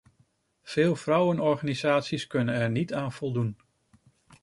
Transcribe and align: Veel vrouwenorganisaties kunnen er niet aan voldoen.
Veel 0.63 0.95
vrouwenorganisaties 0.95 2.27
kunnen 2.27 2.55
er 2.55 2.69
niet 2.69 2.93
aan 2.93 3.11
voldoen. 3.11 3.57